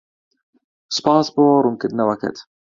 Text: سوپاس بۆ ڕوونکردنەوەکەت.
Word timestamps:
سوپاس 0.95 1.25
بۆ 1.35 1.43
ڕوونکردنەوەکەت. 1.63 2.37